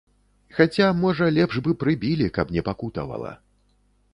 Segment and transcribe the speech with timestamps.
[0.59, 3.31] Хаця, можа, лепш бы прыбілі, каб не пакутавала.